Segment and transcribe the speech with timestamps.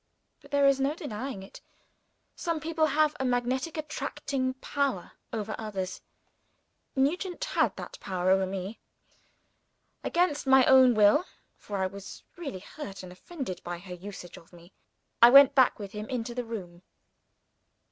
[0.41, 1.61] But, there is no denying it,
[2.35, 6.01] some people have a magnetic attracting power over others.
[6.95, 8.79] Nugent had that power over me.
[10.03, 11.25] Against my own will
[11.55, 14.73] for I was really hurt and offended by her usage of me
[15.21, 16.81] I went back with him into the room.